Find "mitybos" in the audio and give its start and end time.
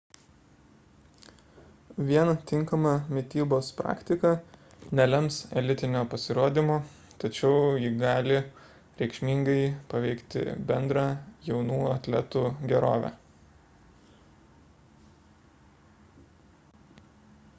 3.17-3.67